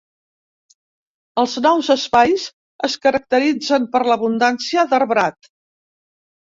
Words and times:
Els 1.41 1.53
nous 1.67 1.91
espais 1.97 2.47
es 2.89 2.97
caracteritzen 3.05 3.87
per 3.95 4.05
l'abundància 4.11 4.89
d'arbrat. 4.95 5.55